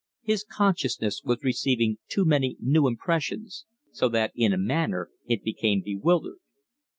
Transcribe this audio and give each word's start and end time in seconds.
His 0.23 0.43
consciousness 0.43 1.21
was 1.23 1.43
receiving 1.43 1.99
too 2.09 2.25
many 2.25 2.57
new 2.59 2.87
impressions, 2.87 3.65
so 3.91 4.09
that 4.09 4.31
in 4.33 4.51
a 4.51 4.57
manner 4.57 5.11
it 5.27 5.43
became 5.43 5.81
bewildered. 5.85 6.39